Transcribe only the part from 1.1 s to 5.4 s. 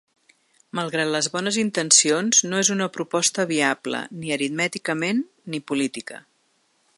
les bones intencions, no és una proposta viable, ni aritmèticament